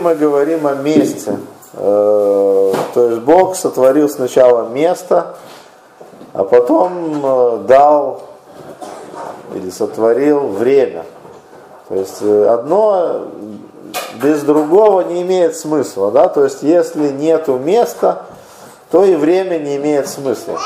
[0.00, 1.36] мы говорим о месте.
[1.74, 5.34] Э, то есть Бог сотворил сначала место,
[6.32, 8.22] а потом э, дал
[9.54, 11.04] или сотворил время.
[11.90, 13.26] То есть э, одно
[14.22, 16.10] без другого не имеет смысла.
[16.10, 16.28] Да?
[16.28, 18.22] То есть если нету места,
[18.90, 20.58] то и время не имеет смысла.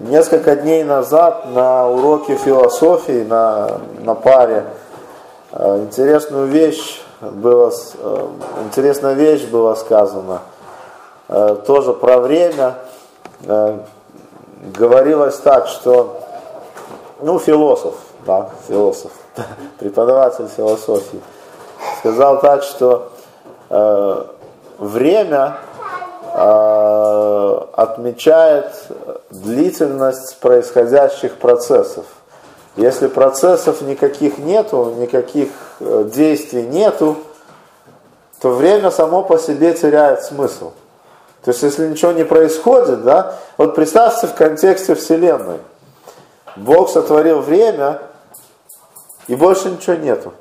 [0.00, 4.64] Несколько дней назад на уроке философии на, на паре
[5.52, 8.26] э, интересную вещь было, э,
[8.64, 10.40] интересная вещь была сказана.
[11.28, 12.74] Э, тоже про время.
[14.76, 16.20] Говорилось так, что,
[17.20, 17.94] ну, философ,
[18.26, 19.12] да, философ,
[19.78, 21.20] преподаватель философии,
[22.00, 23.12] сказал так, что
[24.78, 25.58] время
[27.76, 28.72] отмечает
[29.30, 32.04] длительность происходящих процессов.
[32.78, 35.48] Если процессов никаких нету, никаких
[35.80, 37.16] э, действий нету,
[38.40, 40.70] то время само по себе теряет смысл.
[41.44, 45.58] То есть, если ничего не происходит, да, вот представьте в контексте Вселенной.
[46.54, 48.00] Бог сотворил время,
[49.26, 50.32] и больше ничего нету.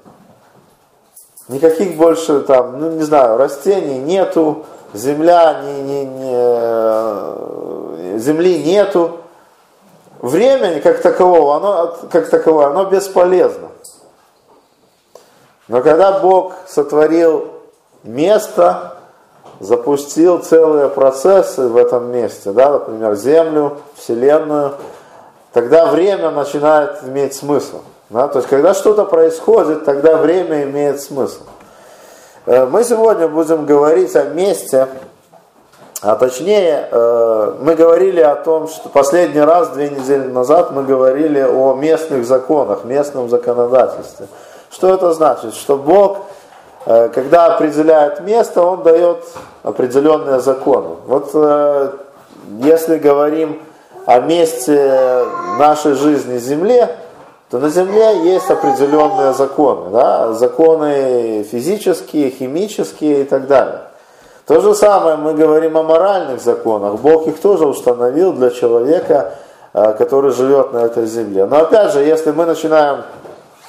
[1.48, 9.22] Никаких больше там, ну не знаю, растений нету, земля не, не, не, э, земли нету,
[10.22, 13.70] времени как такового, оно, как таковое, оно бесполезно.
[15.68, 17.50] Но когда Бог сотворил
[18.04, 18.94] место,
[19.60, 24.74] запустил целые процессы в этом месте, да, например, Землю, Вселенную,
[25.52, 27.82] тогда время начинает иметь смысл.
[28.10, 28.28] Да?
[28.28, 31.44] То есть, когда что-то происходит, тогда время имеет смысл.
[32.46, 34.88] Э, мы сегодня будем говорить о месте,
[36.02, 41.40] а точнее, э, мы говорили о том, что последний раз, две недели назад, мы говорили
[41.42, 44.28] о местных законах, местном законодательстве.
[44.70, 45.56] Что это значит?
[45.56, 46.20] Что Бог,
[46.86, 49.24] э, когда определяет место, Он дает
[49.64, 50.98] определенные законы.
[51.08, 51.34] Вот
[52.60, 53.62] если говорим
[54.06, 55.26] о месте
[55.58, 56.96] нашей жизни Земле,
[57.50, 60.34] то на Земле есть определенные законы, да?
[60.34, 63.87] законы физические, химические и так далее.
[64.48, 66.96] То же самое мы говорим о моральных законах.
[67.02, 69.34] Бог их тоже установил для человека,
[69.74, 71.46] э, который живет на этой земле.
[71.46, 73.04] Но опять же, если мы начинаем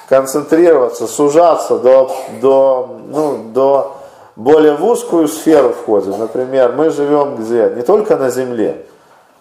[0.09, 3.97] концентрироваться, сужаться до, до, ну, до
[4.37, 7.73] более в узкую сферу входим, например, мы живем где?
[7.75, 8.87] Не только на земле.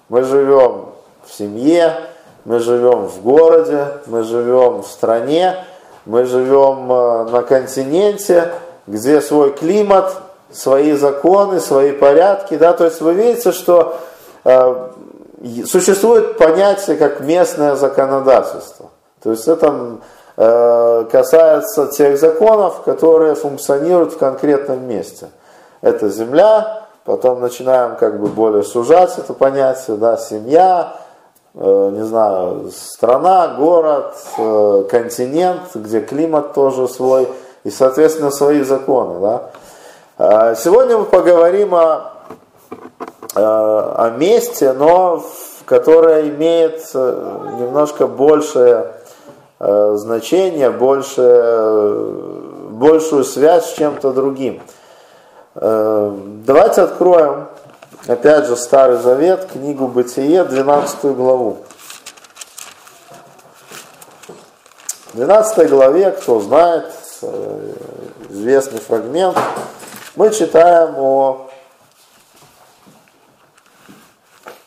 [0.10, 0.86] Мы живем
[1.24, 1.94] в семье,
[2.46, 5.56] мы живем в городе, мы живем в стране,
[6.08, 8.54] мы живем э, на континенте,
[8.88, 10.16] где свой климат,
[10.52, 12.56] свои законы, свои порядки.
[12.58, 12.74] Да?
[12.74, 13.98] То есть вы видите, что
[14.44, 14.88] э,
[15.66, 18.88] существует понятие как местное законодательство.
[19.22, 19.98] То есть это
[20.38, 25.30] э, касается тех законов, которые функционируют в конкретном месте.
[25.82, 30.96] Это земля, потом начинаем как бы более сужать это понятие, да, семья,
[31.60, 37.28] Э, не знаю, страна, город, э, континент, где климат тоже свой,
[37.64, 39.20] и, соответственно, свои законы.
[39.20, 39.50] Да?
[40.18, 42.14] А сегодня мы поговорим о,
[43.36, 45.24] э, о месте, но
[45.66, 48.94] которое имеет немножко большее
[49.60, 52.14] значение, больше,
[52.70, 54.62] большую связь с чем-то другим.
[55.56, 57.48] Давайте откроем
[58.08, 61.58] Опять же, Старый Завет, книгу Бытие, 12 главу.
[65.12, 66.86] В 12 главе, кто знает,
[67.22, 67.74] э,
[68.30, 69.38] известный фрагмент,
[70.18, 71.48] мы читаем о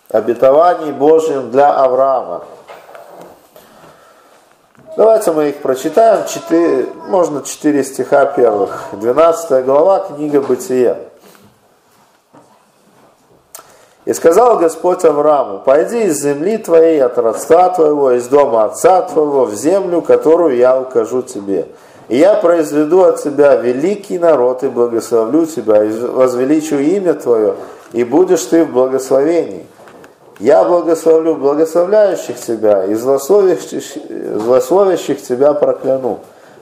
[0.08, 2.44] обетовании Божьем для Авраама.
[4.96, 8.90] Давайте мы их прочитаем, 4, можно 4 стиха первых.
[8.92, 10.98] 12 глава, книга Бытия.
[14.04, 19.46] И сказал Господь Аврааму, пойди из земли твоей, от родства твоего, из дома отца твоего,
[19.46, 21.66] в землю, которую я укажу тебе.
[22.10, 27.54] И я произведу от тебя великий народ, и благословлю тебя, и возвеличу имя твое,
[27.92, 29.64] и будешь ты в благословении.
[30.40, 33.84] Я благословлю благословляющих тебя, и злословящих,
[34.42, 36.18] злословящих тебя прокляну.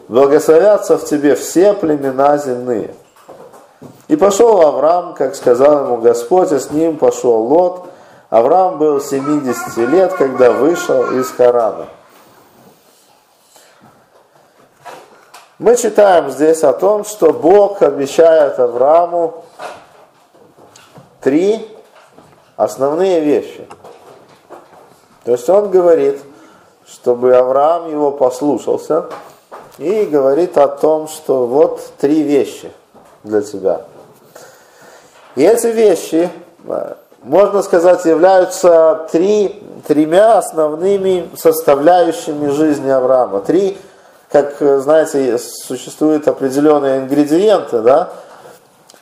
[0.09, 2.91] Благословятся в тебе все племена земные.
[4.09, 7.87] И пошел Авраам, как сказал ему Господь, и с ним пошел Лот.
[8.29, 11.87] Авраам был 70 лет, когда вышел из Харана.
[15.59, 19.45] Мы читаем здесь о том, что Бог обещает Аврааму
[21.21, 21.67] три
[22.57, 23.67] основные вещи.
[25.25, 26.21] То есть он говорит,
[26.87, 29.07] чтобы Авраам его послушался,
[29.79, 32.71] и говорит о том, что вот три вещи
[33.25, 33.83] для тебя.
[35.35, 36.31] И эти вещи,
[37.23, 43.41] можно сказать, являются три, тремя основными составляющими жизни Авраама.
[43.41, 43.77] Три,
[44.31, 48.11] как, знаете, существуют определенные ингредиенты, да,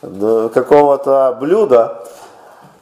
[0.00, 2.06] какого-то блюда,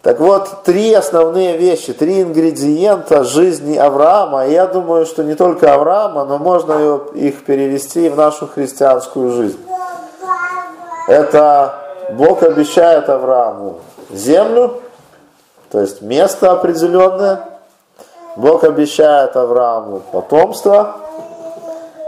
[0.03, 4.47] так вот, три основные вещи, три ингредиента жизни Авраама.
[4.47, 9.59] И я думаю, что не только Авраама, но можно их перевести в нашу христианскую жизнь.
[11.09, 11.75] Это
[12.11, 13.79] Бог обещает Аврааму
[14.11, 14.83] землю,
[15.71, 17.49] то есть место определенное.
[18.37, 20.97] Бог обещает Аврааму потомство.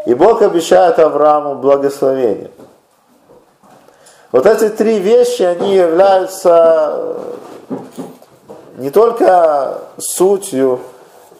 [0.06, 2.50] И Бог обещает Аврааму благословение.
[4.30, 7.16] Вот эти три вещи, они являются
[8.76, 10.80] не только сутью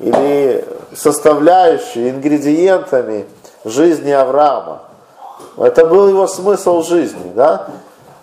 [0.00, 0.64] или
[0.94, 3.26] составляющей, ингредиентами
[3.64, 4.82] жизни Авраама.
[5.58, 7.68] Это был его смысл жизни, да?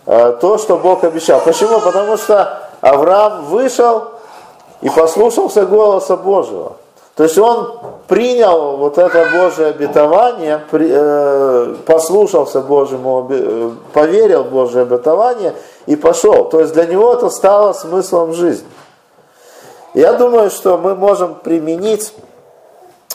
[0.06, 1.40] Э, то, что Бог обещал.
[1.40, 1.80] Почему?
[1.80, 4.10] Потому что Авраам вышел
[4.82, 6.74] и послушался голоса Божьего.
[7.16, 14.82] То есть он принял вот это Божье обетование, э, послушался Божьему, э, поверил в Божье
[14.82, 15.54] обетование
[15.86, 16.46] и пошел.
[16.46, 18.68] То есть для него это стало смыслом жизни.
[19.94, 22.14] Я думаю, что мы можем применить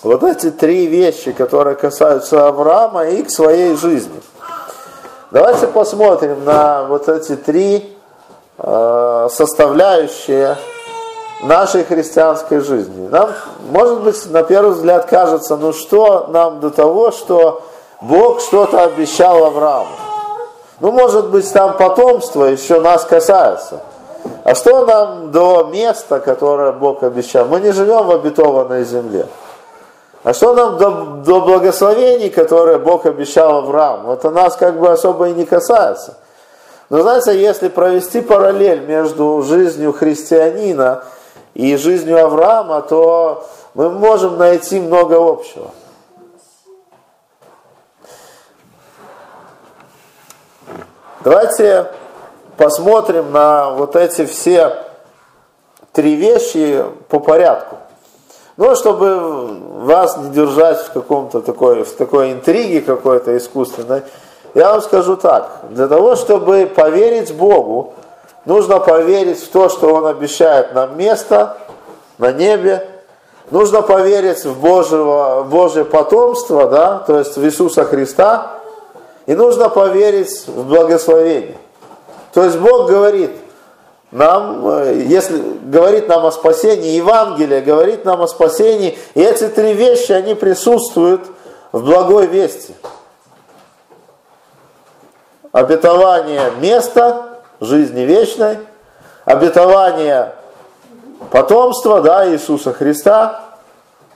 [0.03, 4.21] вот эти три вещи, которые касаются Авраама и к своей жизни.
[5.31, 7.97] Давайте посмотрим на вот эти три
[8.59, 10.57] э, составляющие
[11.43, 13.09] нашей христианской жизни.
[13.09, 13.31] Нам,
[13.71, 17.63] может быть, на первый взгляд кажется, ну что нам до того, что
[18.01, 19.89] Бог что-то обещал Аврааму.
[20.81, 23.81] Ну, может быть, там потомство еще нас касается.
[24.45, 27.47] А что нам до места, которое Бог обещал?
[27.47, 29.27] Мы не живем в обетованной земле.
[30.23, 30.91] А что нам до,
[31.25, 34.13] до благословений, которые Бог обещал Аврааму?
[34.13, 36.17] Это нас как бы особо и не касается.
[36.91, 41.05] Но знаете, если провести параллель между жизнью христианина
[41.59, 43.45] и жизнью Авраама, то
[43.75, 45.73] мы можем найти много общего.
[51.25, 51.91] Давайте
[52.57, 54.85] посмотрим на вот эти все
[55.93, 57.79] три вещи по порядку.
[58.57, 59.49] Ну, чтобы
[59.85, 64.03] вас не держать в каком-то такой, в такой интриге какой-то искусственной,
[64.55, 65.63] я вам скажу так.
[65.71, 67.95] Для того, чтобы поверить Богу,
[68.45, 71.57] нужно поверить в то, что Он обещает нам место
[72.19, 72.87] на небе,
[73.51, 78.59] нужно поверить в Божьего, Божье потомство, да, то есть в Иисуса Христа,
[79.27, 81.59] и нужно поверить в благословение.
[82.33, 83.31] То есть Бог говорит
[84.11, 89.75] нам, э, если говорит нам о спасении, Евангелие говорит нам о спасении, и эти три
[89.75, 91.23] вещи, они присутствуют
[91.73, 92.75] в благой вести.
[95.53, 97.28] Обетование места
[97.61, 98.59] жизни вечной,
[99.25, 100.33] обетование
[101.31, 103.41] потомства, да, Иисуса Христа,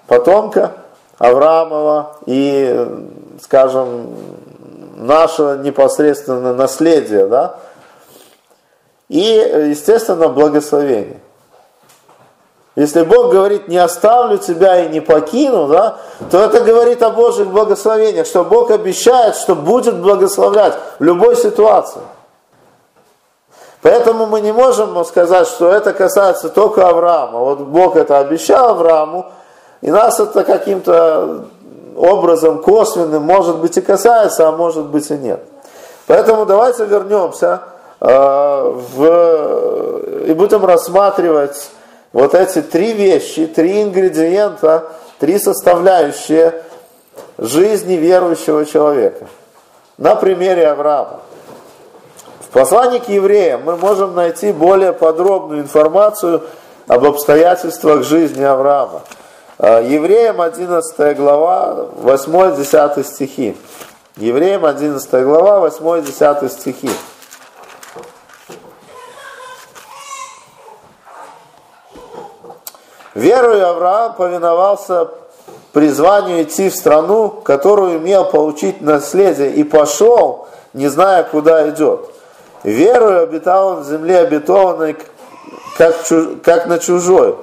[0.06, 0.72] потомка
[1.18, 2.88] Авраамова и,
[3.42, 4.14] скажем,
[4.96, 7.56] наше непосредственное наследие, да,
[9.08, 11.20] и, естественно, благословение.
[12.74, 15.98] Если Бог говорит, не оставлю тебя и не покину, да,
[16.30, 22.00] то это говорит о Божьих благословениях, что Бог обещает, что будет благословлять в любой ситуации.
[23.82, 27.40] Поэтому мы не можем сказать, что это касается только Авраама.
[27.40, 29.26] Вот Бог это обещал Аврааму,
[29.80, 31.46] и нас это каким-то
[31.96, 35.40] образом косвенным, может быть, и касается, а может быть и нет.
[36.06, 37.62] Поэтому давайте вернемся
[38.04, 41.70] Э, в, и будем рассматривать
[42.12, 44.88] вот эти три вещи, три ингредиента,
[45.20, 46.64] три составляющие
[47.38, 49.28] жизни верующего человека.
[49.98, 51.20] На примере Авраама.
[52.52, 56.42] Послании к евреям мы можем найти более подробную информацию
[56.86, 59.00] об обстоятельствах жизни Авраама.
[59.58, 63.56] Э, евреям 11 глава, 8-10 стихи.
[64.16, 66.90] Евреям 11 глава, 8-10 стихи.
[73.14, 75.08] Верою Авраам повиновался
[75.72, 82.12] призванию идти в страну, которую имел получить наследие, и пошел, не зная, куда идет.
[82.64, 84.96] Верою обитал он в земле обетованной,
[85.76, 85.96] как,
[86.44, 87.36] как на чужой,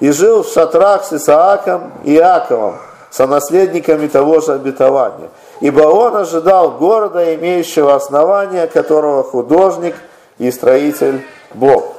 [0.00, 2.76] и жил в шатрах с Исааком и Иаковом,
[3.10, 5.30] со наследниками того же обетования.
[5.60, 9.94] Ибо он ожидал города, имеющего основания, которого художник
[10.38, 11.24] и строитель
[11.54, 11.94] Бог.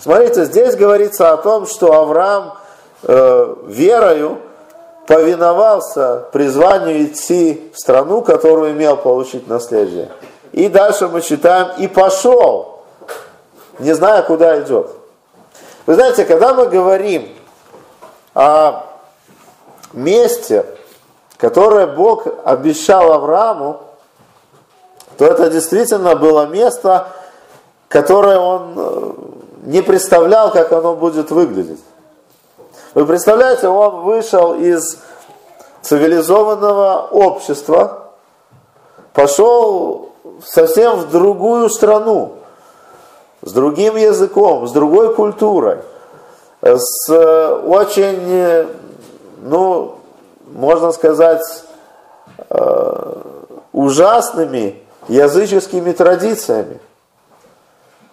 [0.00, 2.54] Смотрите, здесь говорится о том, что Авраам
[3.02, 4.38] э, верою
[5.06, 10.10] повиновался призванию идти в страну, которую имел получить наследие.
[10.54, 12.84] И дальше мы читаем, и пошел,
[13.80, 14.88] не зная, куда идет.
[15.84, 17.28] Вы знаете, когда мы говорим
[18.36, 18.84] о
[19.92, 20.64] месте,
[21.38, 23.80] которое Бог обещал Аврааму,
[25.18, 27.08] то это действительно было место,
[27.88, 29.12] которое он э,
[29.64, 31.82] не представлял, как оно будет выглядеть.
[32.94, 34.98] Вы представляете, он вышел из
[35.82, 38.12] цивилизованного общества,
[39.12, 40.03] пошел
[40.44, 42.34] совсем в другую страну,
[43.42, 45.78] с другим языком, с другой культурой,
[46.62, 48.66] с очень,
[49.42, 49.98] ну,
[50.46, 51.42] можно сказать,
[52.50, 53.14] э,
[53.72, 56.78] ужасными языческими традициями.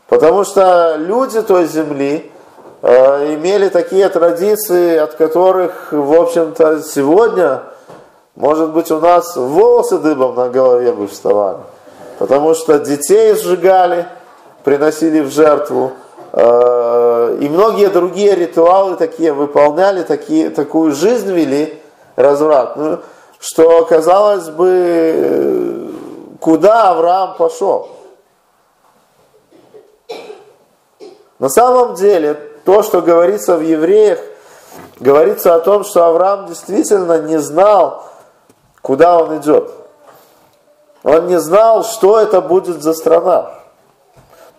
[0.08, 2.30] Потому что люди той земли
[2.82, 7.64] э, имели такие традиции, от которых, в общем-то, сегодня,
[8.36, 11.60] может быть, у нас волосы дыбом на голове бы вставали.
[12.22, 14.06] Потому что детей сжигали,
[14.64, 15.94] приносили в жертву.
[16.34, 21.82] Э, и многие другие ритуалы такие выполняли, такие, такую жизнь вели
[22.16, 23.02] развратную,
[23.40, 25.90] что, казалось бы,
[26.40, 27.90] куда Авраам пошел.
[31.40, 32.36] На самом деле,
[32.66, 34.20] то, что говорится в евреях,
[35.00, 38.04] говорится о том, что Авраам действительно не знал,
[38.84, 39.81] куда он идет.
[41.04, 43.52] Он не знал, что это будет за страна.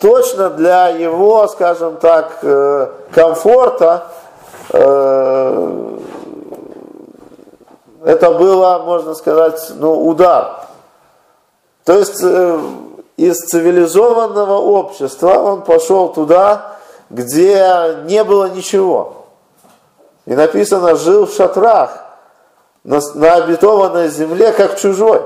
[0.01, 4.09] Точно для его, скажем так, э, комфорта
[4.71, 5.99] э,
[8.05, 10.65] это было, можно сказать, ну, удар.
[11.85, 12.61] То есть э,
[13.17, 19.27] из цивилизованного общества он пошел туда, где не было ничего.
[20.27, 21.91] И написано, жил в шатрах
[22.83, 25.23] на, на обетованной земле, как чужой.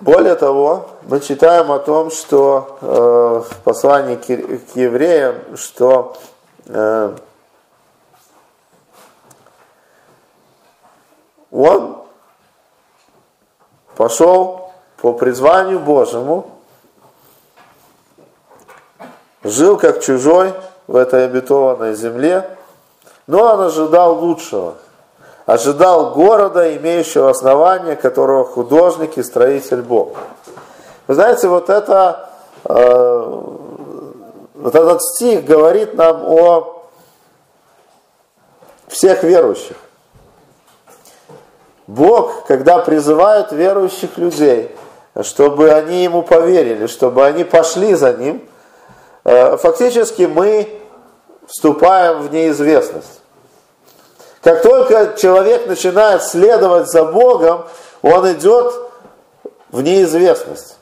[0.00, 6.16] Более того, мы читаем о том, что э, в послании к, к евреям, что
[6.66, 7.16] э,
[11.50, 11.96] он
[13.96, 16.48] пошел по призванию Божьему,
[19.42, 20.54] жил как чужой
[20.86, 22.56] в этой обетованной земле,
[23.26, 24.76] но он ожидал лучшего.
[25.48, 30.18] Ожидал города, имеющего основание, которого художник и строитель Бог.
[31.06, 32.28] Вы знаете, вот это,
[32.66, 33.42] э,
[34.56, 36.82] вот этот стих говорит нам о
[38.88, 39.78] всех верующих.
[41.86, 44.76] Бог, когда призывает верующих людей,
[45.22, 48.46] чтобы они ему поверили, чтобы они пошли за ним,
[49.24, 50.78] э, фактически мы
[51.46, 53.22] вступаем в неизвестность.
[54.42, 57.66] Как только человек начинает следовать за Богом,
[58.02, 58.72] он идет
[59.70, 60.76] в неизвестность.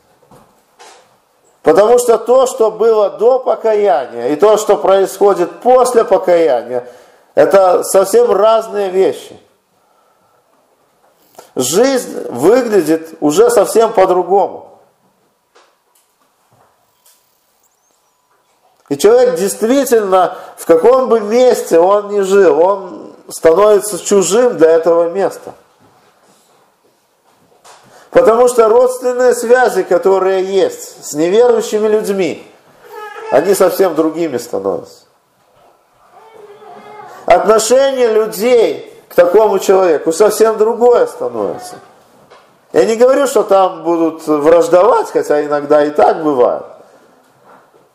[1.62, 6.86] Потому что то, что было до покаяния, и то, что происходит после покаяния,
[7.34, 9.40] это совсем разные вещи
[11.56, 14.78] жизнь выглядит уже совсем по-другому.
[18.88, 22.95] И человек действительно, в каком бы месте он ни жил, он
[23.28, 25.54] становится чужим для этого места.
[28.10, 32.50] Потому что родственные связи, которые есть с неверующими людьми,
[33.30, 35.04] они совсем другими становятся.
[37.26, 41.76] Отношения людей такому человеку совсем другое становится.
[42.72, 46.64] Я не говорю, что там будут враждовать, хотя иногда и так бывает.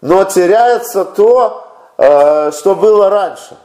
[0.02, 3.56] Но теряется то, э, что было раньше.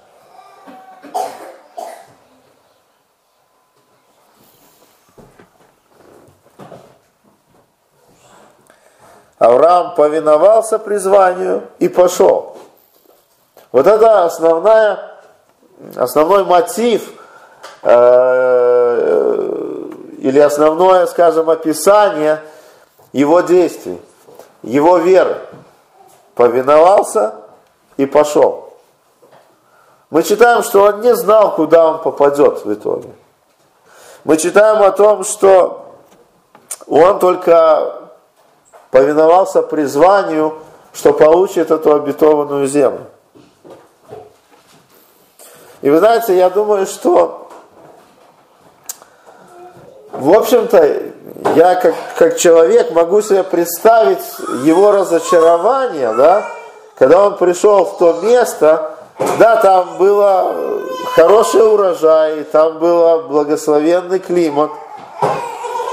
[9.38, 12.56] Авраам повиновался призванию и пошел.
[13.72, 14.98] Вот это основная,
[15.96, 17.12] основной мотив
[17.88, 19.84] Э,
[20.18, 22.42] или основное, скажем, описание
[23.12, 24.00] его действий,
[24.62, 25.38] его веры.
[26.34, 27.36] Повиновался
[27.96, 28.74] и пошел.
[30.10, 33.10] Мы читаем, что он не знал, куда он попадет в итоге.
[34.24, 35.94] Мы читаем о том, что
[36.88, 38.05] он только
[38.90, 40.54] повиновался призванию,
[40.92, 43.06] что получит эту обетованную землю.
[45.82, 47.46] И вы знаете, я думаю, что
[50.18, 50.98] в общем-то,
[51.54, 54.24] я как, как человек могу себе представить
[54.64, 56.46] его разочарование, да,
[56.96, 58.92] когда он пришел в то место,
[59.38, 60.54] да, там было
[61.14, 64.70] хороший урожай, там был благословенный климат,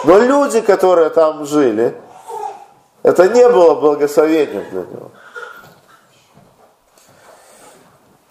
[0.06, 1.94] но люди, которые там жили,
[3.04, 5.12] это не было благословением для него.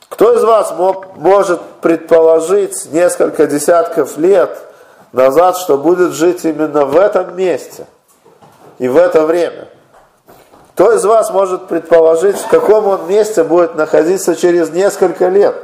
[0.08, 4.58] Кто из вас мог, может предположить несколько десятков лет
[5.12, 7.86] назад, что будет жить именно в этом месте
[8.78, 9.68] и в это время?
[10.74, 15.54] Кто из вас может предположить, в каком он месте будет находиться через несколько лет?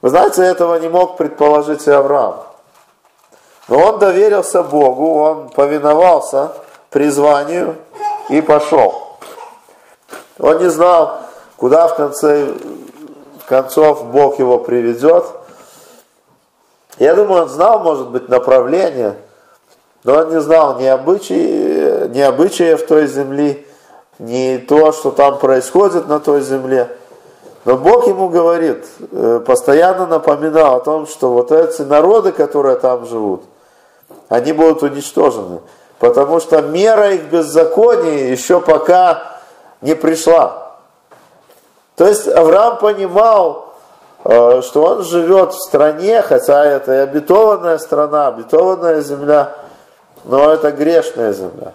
[0.00, 2.49] Вы знаете, этого не мог предположить и Авраам.
[3.70, 6.52] Но он доверился Богу, он повиновался
[6.90, 7.76] призванию
[8.28, 9.16] и пошел.
[10.40, 11.20] Он не знал,
[11.56, 12.48] куда в конце
[13.46, 15.24] концов Бог его приведет.
[16.98, 19.14] Я думаю, он знал, может быть, направление,
[20.02, 23.64] но он не знал ни обычаи, ни обычаев той земли,
[24.18, 26.88] ни то, что там происходит на той земле.
[27.64, 33.06] Но Бог ему говорит, э, постоянно напоминал о том, что вот эти народы, которые там
[33.06, 33.42] живут,
[34.30, 35.60] они будут уничтожены.
[35.98, 39.40] Потому что мера их беззакония еще пока
[39.82, 40.76] не пришла.
[41.96, 43.74] То есть Авраам понимал,
[44.24, 49.56] э, что он живет в стране, хотя это и обетованная страна, обетованная земля,
[50.24, 51.74] но это грешная земля.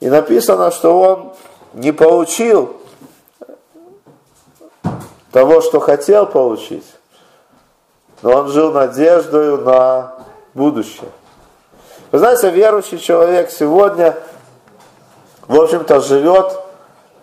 [0.00, 1.32] И написано, что он
[1.74, 2.76] не получил
[5.30, 6.86] того, что хотел получить,
[8.24, 10.14] но он жил надеждой на
[10.52, 11.10] будущее.
[12.10, 14.16] Вы знаете, верующий человек сегодня–
[15.48, 16.58] в общем-то, живет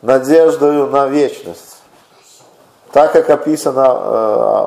[0.01, 1.77] надеждою на вечность.
[2.91, 4.65] Так как описано, э,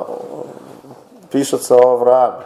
[1.30, 2.44] пишется о Аврааме.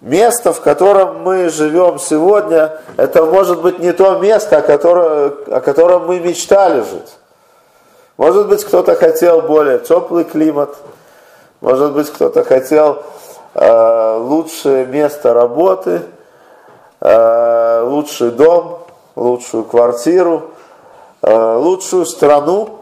[0.00, 5.60] Место, в котором мы живем сегодня, это может быть не то место, о котором, о
[5.60, 7.18] котором мы мечтали жить.
[8.16, 10.74] Может быть, кто-то хотел более теплый климат,
[11.60, 13.02] может быть, кто-то хотел
[13.54, 16.02] э, лучшее место работы–
[17.00, 18.80] Э, лучший дом,
[19.16, 20.50] лучшую квартиру,
[21.22, 22.80] э, лучшую страну.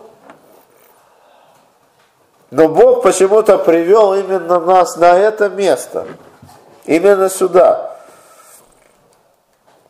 [2.51, 6.05] Но Бог почему-то привел именно нас на это место,
[6.85, 7.97] именно сюда.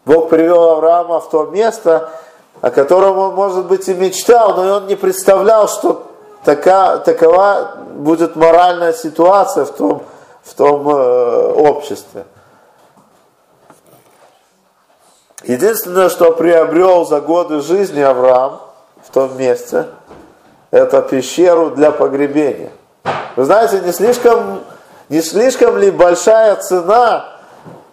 [0.05, 2.11] Бог привел Авраама в то место,
[2.61, 6.07] о котором он, может быть, и мечтал, но он не представлял, что
[6.45, 10.03] така, такова будет моральная ситуация в том,
[10.43, 12.25] в том э, обществе.
[15.45, 18.61] Единственное, что приобрел за годы жизни Авраам
[19.03, 19.87] в том месте,
[20.71, 22.71] это пещеру для погребения.
[23.37, 24.61] Вы знаете, не слишком,
[25.09, 27.25] не слишком ли большая цена,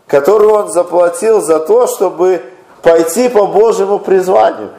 [0.07, 2.43] которую он заплатил за то, чтобы
[2.81, 4.71] пойти по Божьему призванию?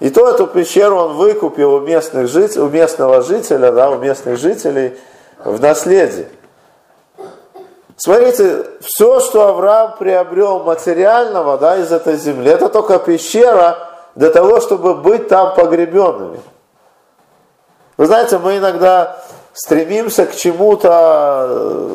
[0.00, 4.38] И то эту пещеру он выкупил у местных жителей, у местного жителя, да, у местных
[4.38, 4.98] жителей
[5.42, 6.28] в наследие.
[7.96, 14.60] Смотрите, все, что Авраам приобрел материального да, из этой земли, это только пещера для того,
[14.60, 16.40] чтобы быть там погребенными.
[17.96, 19.16] Вы знаете, мы иногда
[19.54, 21.88] стремимся к чему-то, э,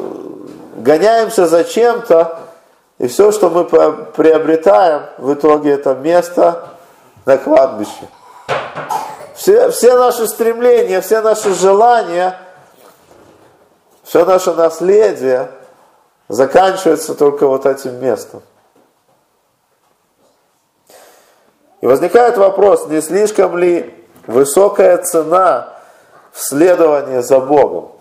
[0.77, 2.39] гоняемся за чем-то,
[2.97, 6.69] и все, что мы приобретаем, в итоге это место
[7.31, 8.07] на кладбище.
[9.35, 12.37] Все, все наши стремления, все наши желания,
[14.03, 15.51] все наше наследие–
[16.31, 18.41] заканчивается только вот этим местом.
[21.81, 23.93] И возникает вопрос, не слишком ли
[24.27, 25.73] высокая цена
[26.31, 27.91] в следовании за Богом?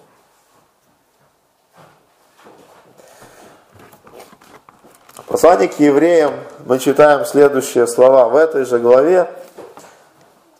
[5.30, 6.32] В послании к евреям
[6.66, 9.30] мы читаем следующие слова в этой же главе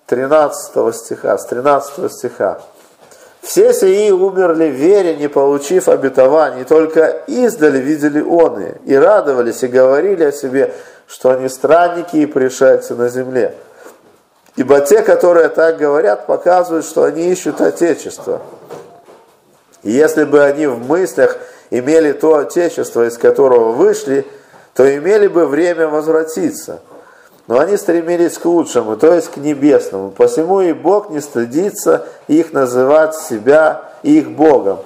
[0.06, 2.60] 13 стиха, с 13 стиха.
[3.42, 9.66] Все сии умерли в вере, не получив обетований, только издали видели оны, и радовались, и
[9.66, 10.72] говорили о себе,
[11.08, 13.56] что они странники и пришельцы на земле.
[14.54, 18.40] Ибо те, которые так говорят, показывают, что они ищут Отечество.
[19.82, 21.38] И если бы они в мыслях
[21.70, 24.24] имели то Отечество, из которого вышли,
[24.74, 26.80] то имели бы время возвратиться–
[27.50, 30.12] но они стремились к лучшему, то есть к небесному.
[30.12, 34.78] Посему и Бог не стыдится их называть себя их Богом,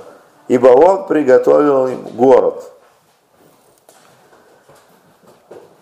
[0.49, 2.65] ибо Он приготовил им город.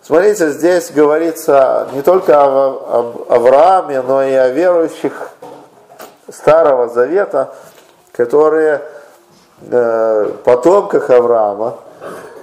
[0.01, 5.29] Смотрите, здесь говорится не только об Аврааме, но и о верующих
[6.29, 7.55] Старого Завета,
[8.11, 8.81] которые
[9.61, 11.77] э, потомках Авраама,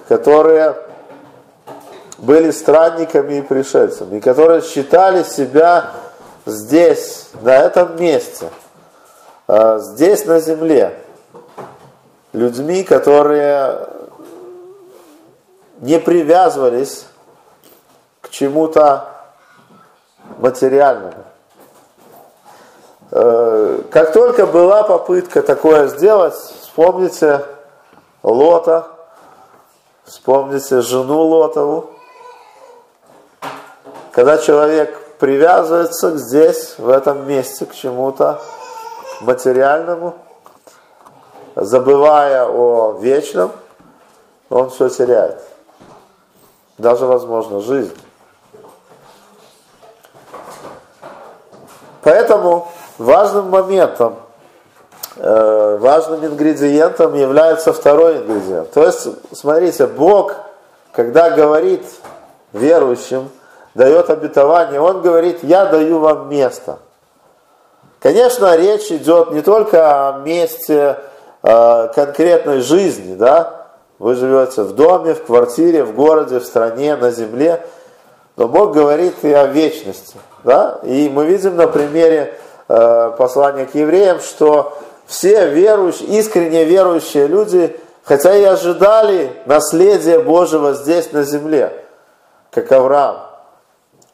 [0.08, 0.76] которые
[2.20, 5.90] были странниками и пришельцами, и которые считали себя
[6.46, 8.50] здесь, на этом месте,
[9.48, 10.98] э, здесь на земле,
[12.32, 13.88] людьми, которые
[15.78, 17.06] не привязывались
[18.20, 19.08] к чему-то
[20.38, 21.24] материальному.
[23.12, 27.44] Э, как только была попытка такое сделать, вспомните
[28.22, 28.86] Лота,
[30.04, 31.90] вспомните жену Лотову.
[34.12, 38.40] Когда человек привязывается здесь, в этом месте, к чему-то
[39.20, 40.16] материальному,
[41.54, 43.52] забывая о вечном,
[44.48, 45.40] он все теряет.
[46.76, 47.96] Даже, возможно, жизнь.
[52.02, 52.66] Поэтому
[52.98, 54.16] важным моментом,
[55.16, 58.72] э, важным ингредиентом является второй ингредиент.
[58.72, 60.34] То есть, смотрите, Бог,
[60.92, 61.84] когда говорит
[62.52, 63.30] верующим,
[63.74, 66.78] дает обетование, Он говорит, я даю вам место.
[68.00, 70.98] Конечно, речь идет не только о месте
[71.42, 73.66] э, конкретной жизни, да,
[73.98, 77.66] вы живете в доме, в квартире, в городе, в стране, на земле,
[78.36, 82.38] но Бог говорит и о вечности, да, и мы видим на примере
[82.72, 90.74] Э, послание к евреям, что все верующие, искренне верующие люди, хотя и ожидали наследия Божьего
[90.74, 91.84] здесь на земле,
[92.52, 93.22] как Авраам,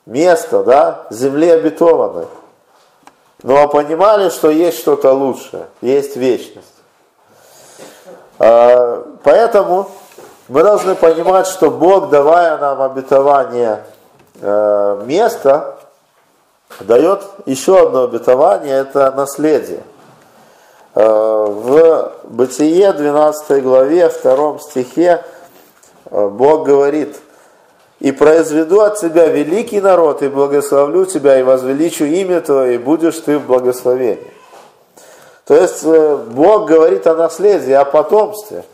[0.06, 2.26] место, да, земли обетованной,
[3.42, 6.66] но понимали, что есть что-то лучшее, есть вечность.
[8.38, 9.90] Э, поэтому
[10.48, 13.84] мы должны понимать, что Бог, давая нам обетование
[14.40, 15.76] э, места,
[16.80, 19.82] дает еще одно обетование, это наследие.
[20.94, 25.24] Э, в Бытие 12 главе, 2 стихе
[26.10, 27.16] э, Бог говорит,
[27.98, 33.18] «И произведу от тебя великий народ, и благословлю тебя, и возвеличу имя твое, и будешь
[33.18, 34.30] ты в благословении».
[35.46, 38.64] То есть э, Бог говорит о наследии, о потомстве.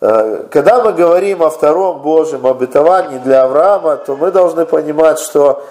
[0.00, 5.62] Когда мы говорим о втором Божьем обетовании для Авраама, то мы должны понимать, что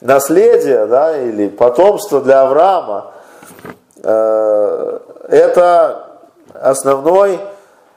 [0.00, 3.12] наследие, да, или потомство для Авраама,
[4.02, 6.04] э, это
[6.54, 7.38] основной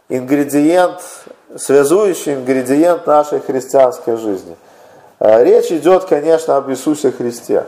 [0.09, 1.01] ингредиент,
[1.57, 4.55] связующий ингредиент нашей христианской жизни.
[5.19, 7.65] Э, речь идет, конечно, об Иисусе Христе.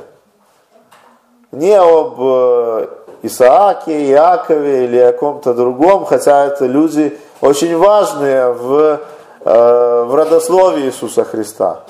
[1.52, 2.88] Не об э,
[3.24, 9.00] Исааке, Иакове или о ком-то другом, хотя это люди очень важные в,
[9.44, 11.82] в родословии Иисуса Христа.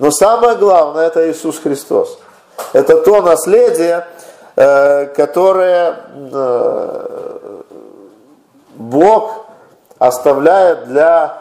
[0.00, 2.18] Но самое главное это Иисус Христос.
[2.72, 4.06] Это то наследие,
[4.56, 5.96] э, которое
[6.32, 7.60] э,
[8.76, 9.46] Бог
[10.00, 11.36] оставляет для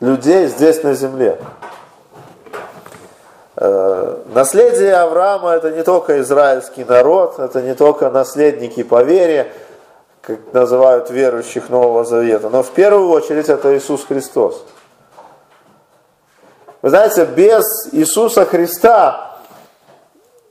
[0.00, 1.38] людей здесь на земле.
[3.56, 9.52] Э, наследие Авраама это не только израильский народ, это не только наследники по вере,
[10.22, 14.64] как называют верующих Нового Завета, но в первую очередь это Иисус Христос.
[16.80, 19.36] Вы знаете, без Иисуса Христа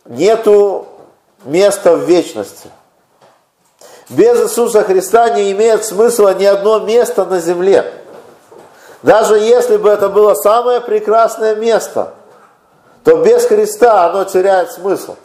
[0.05, 0.87] нету
[1.43, 2.69] места в вечности.
[4.13, 7.91] Без Иисуса Христа не имеет смысла ни одно место на земле.
[9.01, 12.13] Даже если бы это было самое прекрасное место,
[13.03, 15.15] то без Христа оно теряет смысл.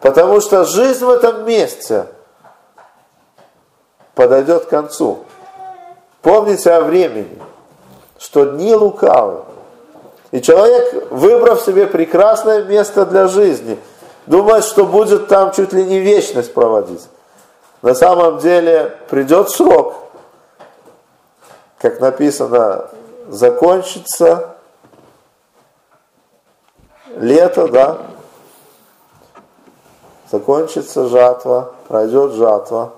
[0.00, 2.06] Потому что жизнь в этом месте
[4.14, 5.20] подойдет к концу.
[6.22, 7.40] Помните о времени,
[8.18, 9.44] что дни лукавы,
[10.32, 13.78] и человек, выбрав себе прекрасное место для жизни,
[14.26, 17.02] думает, что будет там чуть ли не вечность проводить.
[17.82, 19.94] На самом деле придет срок,
[21.78, 22.88] как написано,
[23.28, 24.56] закончится
[27.16, 27.98] лето, да,
[30.30, 32.92] закончится жатва, пройдет жатва,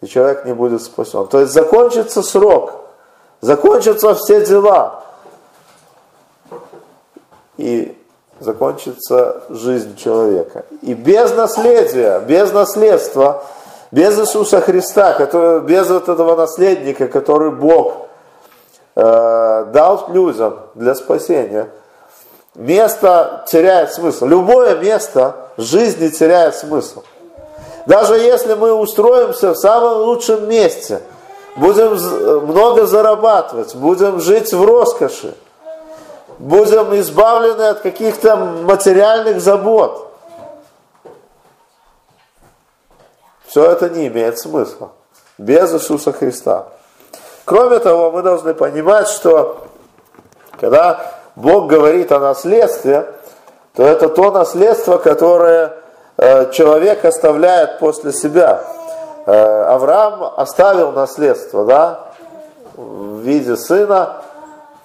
[0.00, 1.26] и человек не будет спасен.
[1.26, 2.72] То есть закончится срок,
[3.40, 5.04] закончатся все дела
[7.56, 7.96] и
[8.40, 10.64] закончится жизнь человека.
[10.82, 13.44] И без наследия, без наследства,
[13.92, 18.08] без Иисуса Христа, который, без вот этого наследника, который Бог
[18.96, 21.68] э, дал людям для спасения,
[22.54, 24.26] место теряет смысл.
[24.26, 27.02] Любое место жизни теряет смысл.
[27.84, 31.00] Даже если мы устроимся в самом лучшем месте,
[31.56, 31.92] будем
[32.46, 35.34] много зарабатывать, будем жить в роскоши,
[36.38, 40.11] будем избавлены от каких-то материальных забот.
[43.52, 44.92] Все это не имеет смысла
[45.36, 46.68] без Иисуса Христа.
[47.44, 49.66] Кроме того, мы должны понимать, что
[50.58, 53.12] когда Бог говорит о наследстве,
[53.74, 55.74] то это то наследство, которое
[56.16, 58.64] э, человек оставляет после себя.
[59.26, 62.00] Э, Авраам оставил наследство, да,
[62.74, 64.22] в виде сына,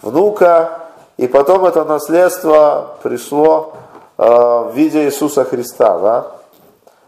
[0.01, 3.75] внука, и потом это наследство пришло
[4.17, 6.36] э, в виде Иисуса Христа, да,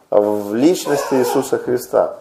[0.10, 2.16] в личности Иисуса Христа.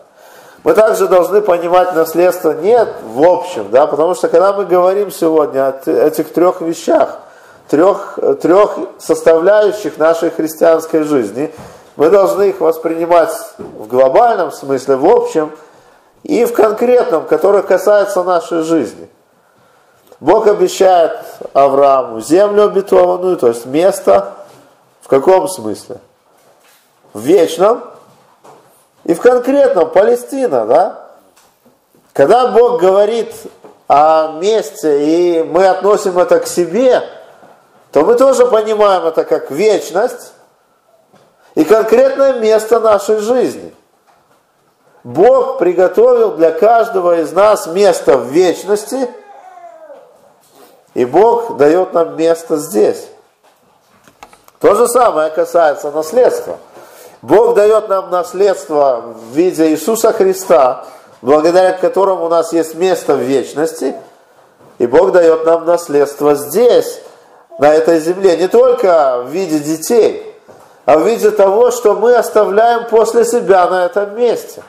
[0.64, 2.78] Мы также должны понимать наследство не
[3.14, 7.20] в общем, да, потому что когда мы говорим сегодня о этих трех вещах,
[7.68, 11.52] трех, трех составляющих нашей христианской жизни,
[11.96, 15.52] мы должны их воспринимать в глобальном смысле, в общем,
[16.24, 19.08] и в конкретном, который касается нашей жизни.
[20.20, 21.18] Бог обещает
[21.52, 24.32] Аврааму землю обетованную, то есть место,
[25.00, 25.98] в каком смысле?
[27.12, 27.82] В вечном,
[29.08, 31.08] и в конкретном Палестина, да?
[32.12, 33.32] Когда Бог говорит
[33.86, 37.02] о месте, и мы относим это к себе,
[37.90, 40.32] то мы тоже понимаем это как вечность
[41.54, 43.74] и конкретное место нашей жизни.
[45.04, 49.08] Бог приготовил для каждого из нас место в вечности,
[50.92, 53.06] и Бог дает нам место здесь.
[54.60, 56.58] То же самое касается наследства–
[57.22, 60.84] Бог дает нам наследство в виде Иисуса Христа,
[61.20, 63.96] благодаря которому у нас есть место в вечности.
[64.78, 67.00] И Бог дает нам наследство здесь,
[67.58, 70.34] на этой земле, не только в виде детей,
[70.84, 74.62] а в виде того, что мы оставляем после себя на этом месте.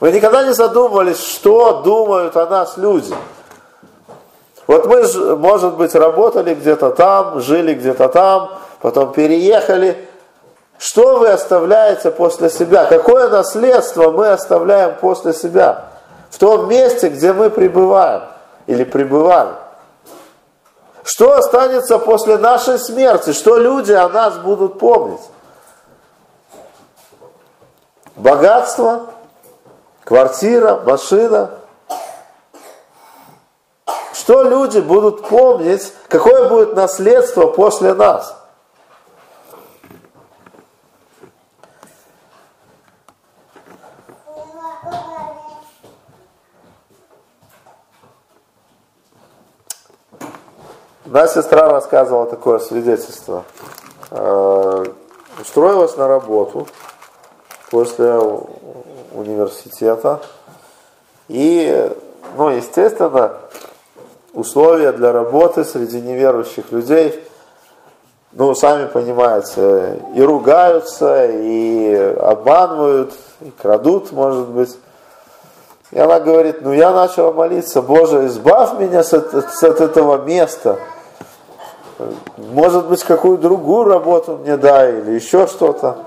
[0.00, 3.14] Вы никогда не задумывались, что думают о нас люди?
[4.66, 10.08] Вот мы, может быть, работали где-то там, жили где-то там, потом переехали.
[10.78, 12.86] Что вы оставляете после себя?
[12.86, 15.86] Какое наследство мы оставляем после себя?
[16.30, 18.22] В том месте, где мы пребываем
[18.66, 19.54] или пребывали.
[21.02, 23.32] Что останется после нашей смерти?
[23.32, 25.22] Что люди о нас будут помнить?
[28.14, 29.06] Богатство,
[30.04, 31.50] квартира, машина.
[34.12, 35.92] Что люди будут помнить?
[36.08, 38.37] Какое будет наследство после нас?
[51.08, 53.44] Одна сестра рассказывала такое свидетельство.
[54.10, 54.84] Э,
[55.40, 56.68] устроилась на работу
[57.70, 58.20] после
[59.14, 60.20] университета.
[61.28, 61.90] И,
[62.36, 63.36] ну, естественно,
[64.34, 67.26] условия для работы среди неверующих людей,
[68.32, 74.76] ну, сами понимаете, и ругаются, и обманывают, и крадут, может быть.
[75.90, 80.78] И она говорит, ну я начала молиться, Боже, избавь меня с, с, от этого места–
[82.36, 85.98] может быть, какую другую работу мне дай или еще что-то.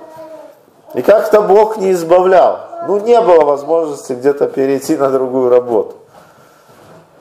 [0.94, 2.60] И как-то Бог не избавлял.
[2.88, 5.96] Ну, не было возможности где-то перейти на другую работу.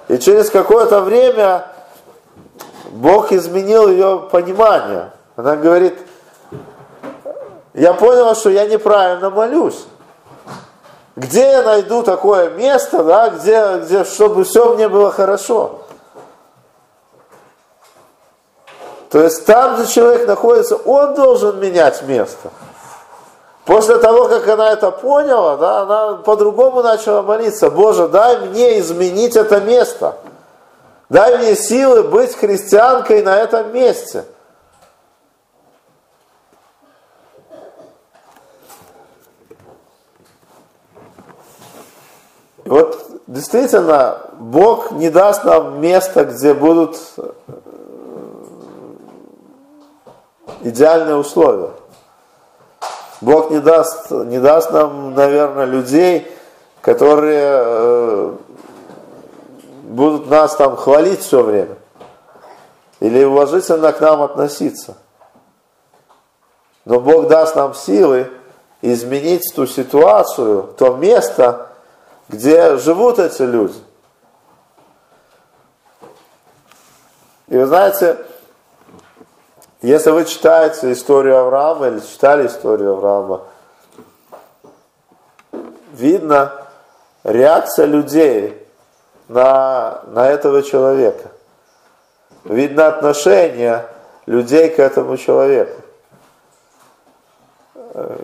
[0.09, 1.67] И через какое-то время
[2.91, 5.11] Бог изменил ее понимание.
[5.37, 5.97] Она говорит,
[7.75, 9.85] я поняла, что я неправильно молюсь.
[11.17, 15.83] Где я найду такое место, да, где, где, чтобы все мне было хорошо?
[19.11, 22.51] То есть там, где человек находится, он должен менять место.
[23.67, 27.71] После того, как она это поняла, да, она по-другому начала молиться.
[27.71, 30.17] Боже, дай мне изменить это место.
[31.09, 34.25] Дай мне силы быть христианкой на этом месте.
[42.71, 46.97] вот действительно, Бог не даст нам место, где будут
[50.61, 51.71] идеальные условия.
[53.21, 56.31] Бог не даст, не даст нам, наверное, людей,
[56.81, 58.37] которые э,
[59.83, 61.77] будут нас там хвалить все время.
[63.01, 64.97] Или уважительно к нам относиться.
[66.85, 68.31] Но Бог даст нам силы
[68.83, 71.69] изменить ту ситуацию, то место,
[72.29, 73.79] где живут эти люди.
[77.49, 78.17] И вы знаете,
[79.83, 83.43] если вы читаете историю Авраама или читали историю Авраама,
[85.93, 86.53] видно
[87.25, 88.67] реакция людей
[89.29, 91.31] на, на этого человека.
[92.45, 93.87] Видно отношение
[94.27, 95.81] людей к этому человеку.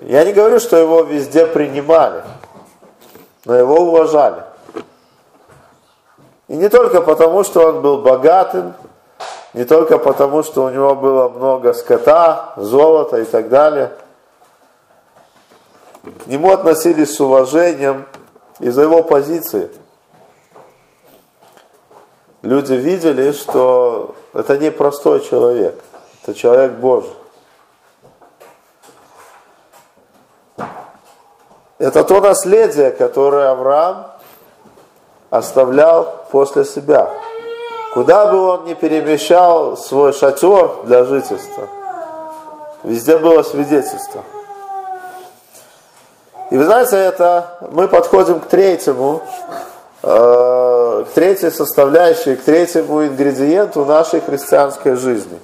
[0.03, 2.23] Я не говорю, что его везде принимали,
[3.45, 4.42] но его уважали.
[6.49, 8.75] И не только потому, что он был богатым,
[9.57, 13.90] не только потому, что у него было много скота, золота и так далее.
[16.03, 18.07] К нему относились с уважением
[18.61, 19.71] из-за его позиции.
[22.42, 25.83] Люди видели, что это не простой человек,
[26.23, 27.16] это человек Божий.
[31.79, 34.07] Это то наследие, которое Авраам
[35.31, 37.11] оставлял после себя.
[37.97, 41.67] Куда бы он ни перемещал свой шатер для жительства,
[42.83, 44.23] везде было свидетельство.
[46.51, 49.23] И вы знаете, это мы подходим к третьему,
[50.03, 55.41] э, к третьей составляющей, к третьему ингредиенту нашей христианской жизни.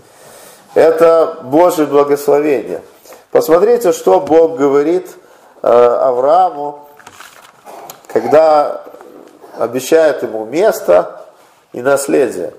[0.75, 2.83] Это Божье благословение.
[3.31, 5.09] Посмотрите, что Бог говорит
[5.63, 6.87] э, Аврааму,
[8.09, 8.83] когда
[9.59, 11.22] обещает ему место
[11.73, 12.55] и наследие.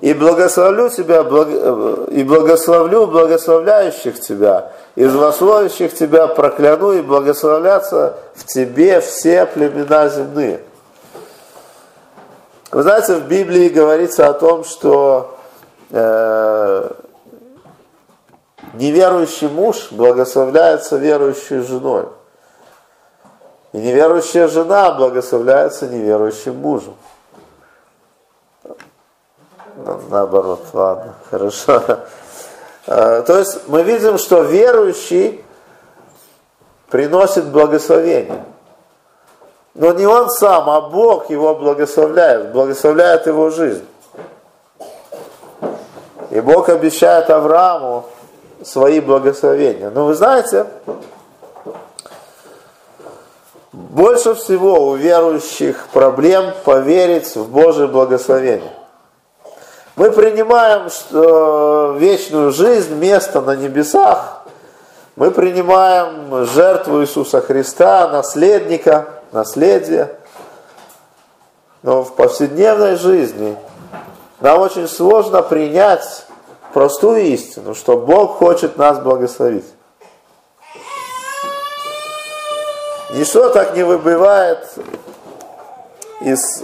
[0.00, 9.00] И благословлю тебя, и благословлю благословляющих тебя, и злословящих тебя прокляну, и благословлятся в тебе
[9.00, 10.60] все племена земные.
[12.70, 15.36] Вы знаете, в Библии говорится о том, что
[15.90, 16.90] э,
[18.74, 22.06] неверующий муж благословляется верующей женой.
[23.72, 26.94] И неверующая жена благословляется неверующим мужем.
[30.08, 31.82] Наоборот, ладно, хорошо.
[32.86, 35.44] А, то есть мы видим, что верующий
[36.88, 38.44] приносит благословение.
[39.74, 43.86] Но не он сам, а Бог его благословляет, благословляет его жизнь.
[46.30, 48.06] И Бог обещает Аврааму
[48.64, 49.90] свои благословения.
[49.90, 50.66] Но вы знаете,
[53.72, 58.72] больше всего у верующих проблем поверить в Божье благословение.
[59.96, 60.88] Мы принимаем
[61.98, 64.42] вечную жизнь, место на небесах.
[65.16, 70.16] Мы принимаем жертву Иисуса Христа, наследника, наследие.
[71.82, 73.56] Но в повседневной жизни
[74.40, 76.24] нам очень сложно принять
[76.72, 79.66] простую истину, что Бог хочет нас благословить.
[83.12, 84.72] Ничто так не выбивает
[86.20, 86.62] из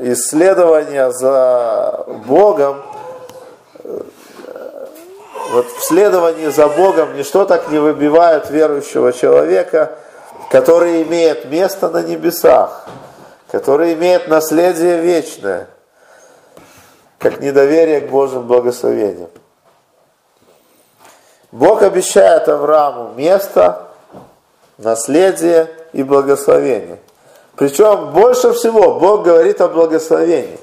[0.00, 2.82] исследования за Богом,
[5.52, 9.96] вот в следовании за Богом ничто так не выбивает верующего человека,
[10.50, 12.86] который имеет место на небесах,
[13.50, 15.66] который имеет наследие вечное,
[17.18, 19.30] как недоверие к Божьим благословениям.
[21.52, 23.88] Бог обещает Аврааму место,
[24.78, 26.99] наследие и благословение.
[27.60, 30.58] Причем больше всего Бог говорит о благословении.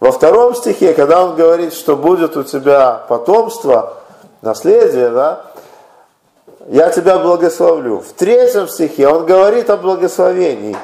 [0.00, 3.98] Во втором стихе, когда Он говорит, что будет у тебя потомство,
[4.40, 5.42] наследие, да,
[6.68, 7.98] я тебя благословлю.
[7.98, 10.74] В третьем стихе Он говорит о благословении.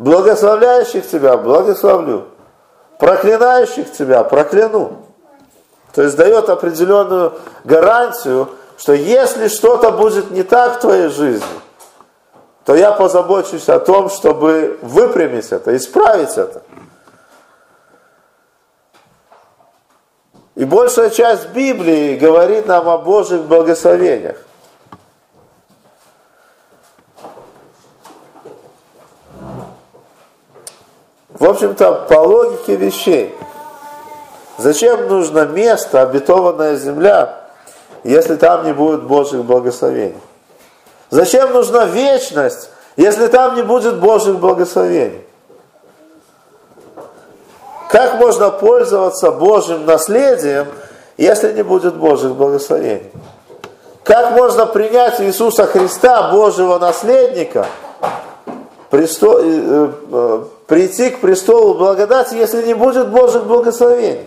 [0.00, 2.24] Благословляющих тебя благословлю.
[2.98, 5.04] Проклинающих тебя прокляну.
[5.94, 11.46] То есть дает определенную гарантию, что если что-то будет не так в твоей жизни,
[12.64, 16.62] то я позабочусь о том, чтобы выпрямить это, исправить это.
[20.54, 24.36] И большая часть Библии говорит нам о Божьих благословениях.
[31.30, 33.34] В общем-то, по логике вещей,
[34.58, 37.48] зачем нужно место, обетованная земля,
[38.04, 40.20] если там не будет Божьих благословений?
[41.12, 45.20] Зачем нужна вечность, если там не будет Божьих благословений?
[47.90, 50.68] Как можно пользоваться Божьим наследием,
[51.18, 53.12] если не будет Божьих благословений?
[54.02, 57.66] Как можно принять Иисуса Христа, Божьего наследника,
[58.88, 64.26] престол, э, э, прийти к престолу благодати, если не будет Божьих благословений?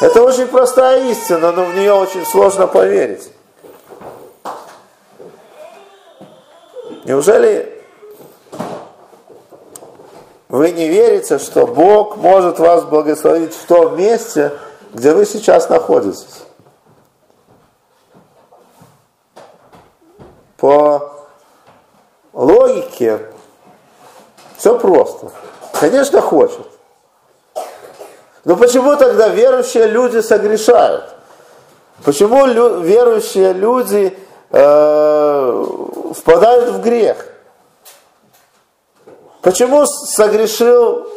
[0.00, 3.28] Это очень простая истина, но в нее очень сложно поверить.
[7.10, 7.76] Неужели
[10.48, 14.52] вы не верите, что Бог может вас благословить в том месте,
[14.94, 16.44] где вы сейчас находитесь?
[20.56, 21.26] По
[22.32, 23.18] логике
[24.56, 25.32] все просто.
[25.80, 26.64] Конечно, хочет.
[28.44, 31.12] Но почему тогда верующие люди согрешают?
[32.04, 34.16] Почему верующие люди
[34.52, 35.66] э,
[36.10, 37.26] впадают в грех?
[39.42, 41.08] Почему согрешил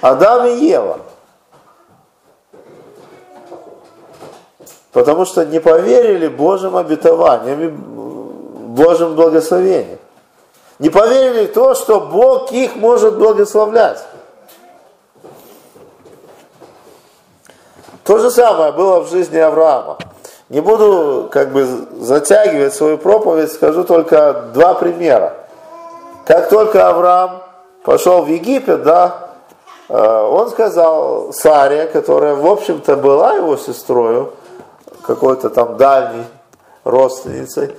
[0.00, 1.00] Адам и Ева?
[4.92, 7.76] Потому что не поверили Божьим обетованиям,
[8.74, 9.98] Божьим благословениям.
[10.80, 14.02] Не поверили в то, что Бог их может благословлять.
[18.02, 19.98] То же самое было в жизни Авраама.
[20.50, 21.64] Не буду как бы
[22.00, 25.34] затягивать свою проповедь, скажу только два примера.
[26.26, 27.42] Как только Авраам
[27.84, 29.30] пошел в Египет, да,
[29.88, 34.28] э, он сказал Саре, которая, в общем-то, была его сестрой,
[35.06, 36.24] какой-то там дальней
[36.82, 37.76] родственницей,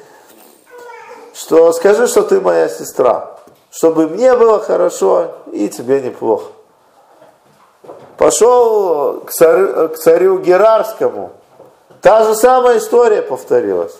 [1.34, 3.32] что скажи, что ты моя сестра,
[3.70, 6.46] чтобы мне было хорошо и тебе неплохо.
[8.18, 11.32] Пошел к царю, к царю Герарскому,
[12.02, 13.96] та же самая история повторилась.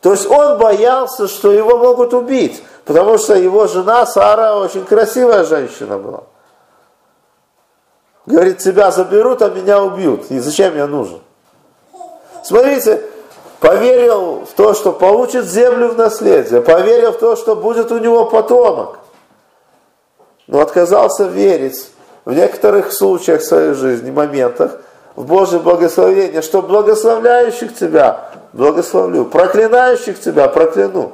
[0.00, 5.44] То есть он боялся, что его могут убить, потому что его жена Сара очень красивая
[5.44, 6.22] женщина была.
[8.26, 10.30] Говорит, тебя заберут, а меня убьют.
[10.30, 11.20] И зачем я нужен?
[12.42, 13.02] Смотрите,
[13.60, 18.26] поверил в то, что получит землю в наследие, поверил в то, что будет у него
[18.26, 18.98] потомок,
[20.46, 21.90] но отказался верить
[22.24, 24.80] в некоторых случаях своей жизни, моментах,
[25.16, 31.12] в Божье благословение, что благословляющих тебя благословлю, проклинающих тебя прокляну.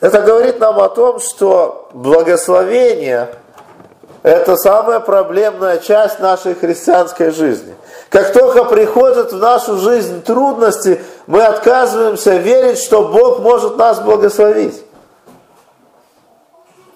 [0.00, 3.28] Это говорит нам о том, что благословение–
[4.22, 7.74] это самая проблемная часть нашей христианской жизни.
[8.08, 14.82] Как только приходят в нашу жизнь трудности, мы отказываемся верить, что Бог может нас благословить.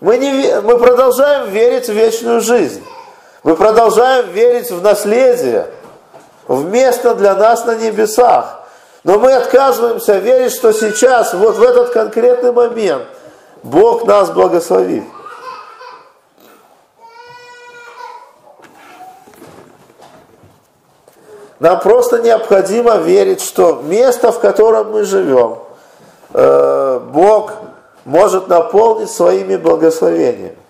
[0.00, 2.82] Мы, не, мы продолжаем верить в вечную жизнь.
[3.42, 5.66] Мы продолжаем верить в наследие,
[6.46, 8.60] в место для нас на небесах.
[9.02, 13.02] Но мы отказываемся верить, что сейчас, вот в этот конкретный момент,
[13.64, 15.04] Бог нас благословит.
[21.58, 25.58] Нам просто необходимо верить, что место, в котором мы живем,
[26.32, 27.52] э, Бог
[28.04, 30.61] может наполнить своими благословениями.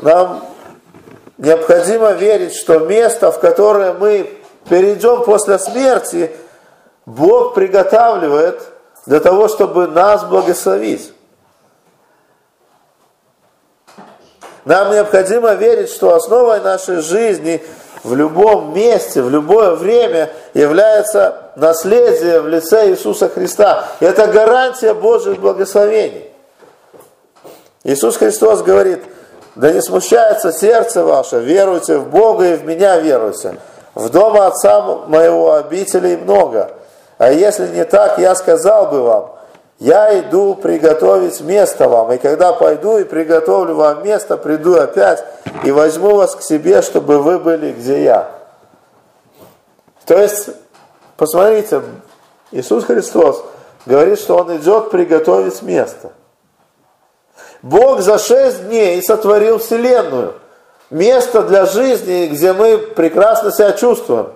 [0.00, 0.44] Нам
[1.38, 4.38] необходимо верить, что место, в которое мы
[4.68, 6.30] перейдем после смерти,
[7.06, 8.60] Бог приготавливает
[9.06, 11.12] для того, чтобы нас благословить.
[14.64, 17.64] Нам необходимо верить, что основой нашей жизни
[18.04, 23.88] в любом месте, в любое время является наследие в лице Иисуса Христа.
[24.00, 26.30] Это гарантия Божьих благословений.
[27.84, 29.02] Иисус Христос говорит,
[29.58, 33.58] да не смущается сердце ваше, веруйте в Бога и в меня веруйте.
[33.96, 36.70] В дома Отца моего обителей много.
[37.18, 39.30] А если не так, я сказал бы вам,
[39.80, 45.24] я иду приготовить место вам, и когда пойду и приготовлю вам место, приду опять
[45.64, 48.28] и возьму вас к себе, чтобы вы были, где я.
[50.06, 50.50] То есть,
[51.16, 51.82] посмотрите,
[52.52, 53.42] Иисус Христос
[53.86, 56.12] говорит, что Он идет приготовить место.
[57.62, 60.34] Бог за шесть дней сотворил Вселенную.
[60.90, 64.32] Место для жизни, где мы прекрасно себя чувствуем.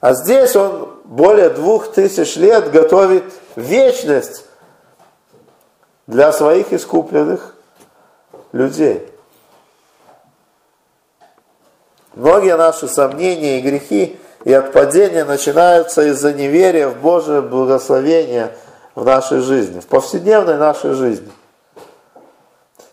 [0.00, 3.24] А здесь он более двух тысяч лет готовит
[3.56, 4.44] вечность
[6.06, 7.54] для своих искупленных
[8.52, 9.08] людей.
[12.14, 18.54] Многие наши сомнения и грехи и отпадения начинаются из-за неверия в Божие благословение
[18.94, 21.30] в нашей жизни, в повседневной нашей жизни.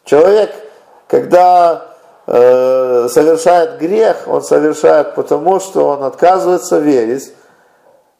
[0.06, 0.52] Человек,
[1.08, 1.90] когда
[2.32, 7.34] Э, совершает грех, он совершает потому, что он отказывается верить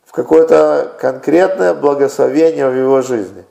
[0.04, 3.46] в какое-то конкретное благословение в его жизни.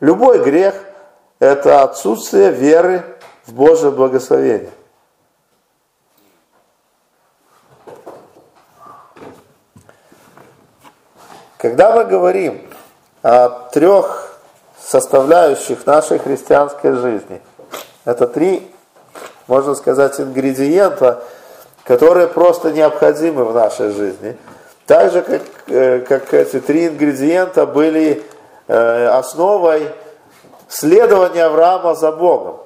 [0.00, 0.74] Любой грех–
[1.40, 3.04] это отсутствие веры
[3.44, 4.70] в Божье благословение.
[11.62, 12.60] Когда мы говорим
[13.22, 14.36] о трех
[14.84, 17.40] составляющих нашей христианской жизни.
[18.04, 18.68] Это три,
[19.46, 21.22] можно сказать, ингредиента,
[21.84, 24.36] которые просто необходимы в нашей жизни.
[24.86, 28.24] Так же, как, э, как эти три ингредиента были
[28.66, 29.88] э, основой
[30.66, 32.56] следования Авраама за Богом.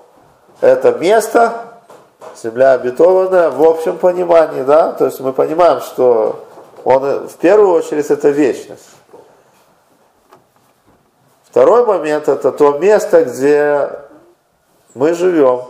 [0.63, 1.53] Это место,
[2.43, 6.46] земля обетованная в общем понимании, да, то есть мы понимаем, что
[6.87, 8.87] он в первую очередь это вечность.
[11.43, 13.91] Второй момент– это то место, где
[14.95, 15.63] мы живем,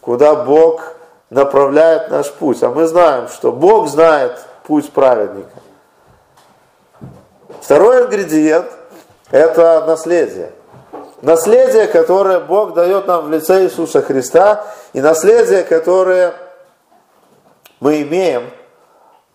[0.00, 0.94] куда Бог
[1.30, 2.62] направляет наш путь.
[2.62, 5.50] А мы знаем, что Бог знает путь праведника.
[7.60, 8.70] Второй ингредиент–
[9.32, 10.52] это наследие.
[11.22, 16.34] Наследие, которое Бог дает нам в лице Иисуса Христа, и наследие, которое
[17.80, 18.44] мы имеем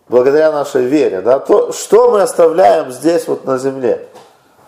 [0.08, 1.20] благодаря нашей вере.
[1.20, 1.38] Да?
[1.38, 4.08] То, что мы оставляем здесь вот на земле,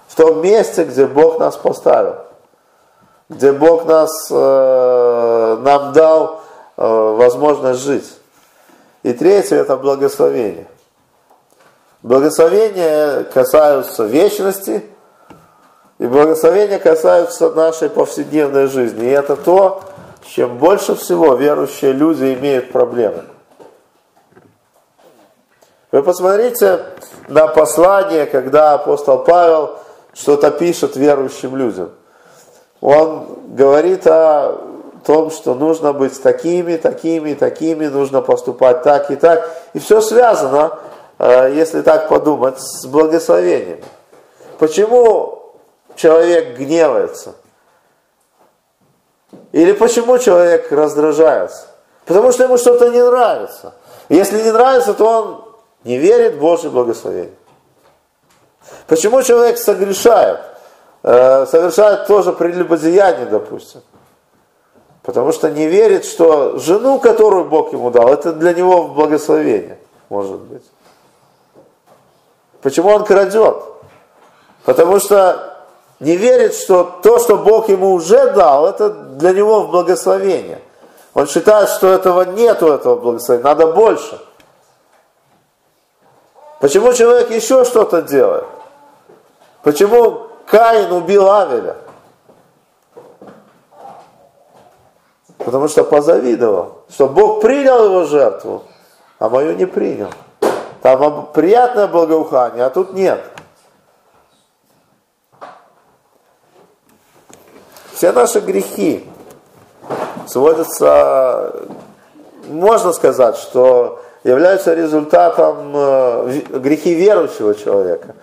[0.09, 2.17] в том месте, где Бог нас поставил,
[3.29, 6.41] где Бог нас, э, нам дал
[6.77, 8.11] э, возможность жить.
[9.03, 10.67] И третье– это благословение.
[12.03, 14.85] Благословения касаются вечности,
[15.99, 19.07] и благословения касаются нашей повседневной жизни.
[19.07, 19.83] И это то,
[20.27, 23.25] чем больше всего верующие люди имеют проблемы.
[25.93, 26.81] Вы посмотрите
[27.29, 29.79] на послание, когда апостол Павел
[30.15, 31.91] что-то пишет верующим людям.
[32.81, 34.59] Он говорит о
[35.05, 39.51] том, что нужно быть такими, такими, такими, нужно поступать так и так.
[39.75, 40.79] И все связано
[41.23, 43.81] Э, если так подумать, с благословением.
[44.59, 45.53] Почему
[45.95, 47.35] человек гневается?
[49.53, 51.67] Или почему человек раздражается?
[52.07, 53.75] Потому что ему что-то не нравится.
[54.09, 55.45] Если не нравится, то он
[55.85, 57.35] не верит в Божье благословение.
[58.87, 60.41] Почему человек согрешает?
[61.03, 63.81] Э, совершает тоже прелюбодеяние, допустим.
[65.03, 69.79] Потому что не верит, что жену, которую Бог ему дал, это для него благословение,
[70.11, 70.63] может быть.
[72.61, 73.57] Почему он крадет?
[74.65, 75.57] Потому что
[76.01, 80.61] не верит, что то, что Бог ему уже дал, это для него в благословение.
[81.15, 84.21] Он считает, что этого нету, этого благословения, надо больше.
[86.61, 88.45] Почему человек еще что-то делает?
[89.63, 91.77] Почему Каин убил Авеля?
[95.39, 98.65] Потому что позавидовал, что Бог принял его жертву,
[99.19, 100.11] а мою не принял.
[100.83, 103.23] Там приятное благоухание, а тут нет.
[107.95, 109.09] Все наши грехи
[110.27, 111.55] сводятся,
[112.49, 118.15] можно сказать, что являются результатом э, грехи верующего человека,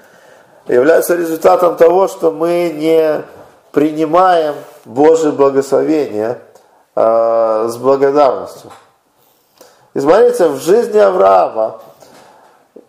[0.68, 3.24] являются результатом того, что мы не
[3.72, 6.40] принимаем Божье благословение
[6.96, 8.72] э, с благодарностью.
[9.94, 11.80] И смотрите, в жизни Авраама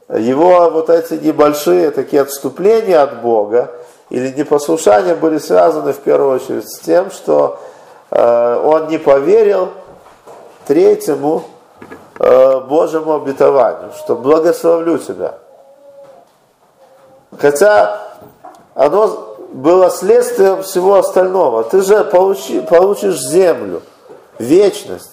[0.09, 3.71] его вот эти небольшие такие отступления от Бога
[4.11, 7.61] или непослушания были связаны в первую очередь с тем, что
[8.11, 9.71] э, он не поверил
[10.67, 11.45] третьему
[12.19, 15.35] э, Божьему обетованию, что благословлю тебя.
[17.39, 18.01] Хотя
[18.75, 21.65] оно было следствием всего остального.
[21.65, 23.83] Ты же получи, получишь землю,
[24.39, 25.13] вечность.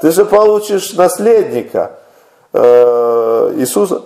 [0.00, 1.92] Ты же получишь наследника–
[2.52, 4.02] Э, Иисуса,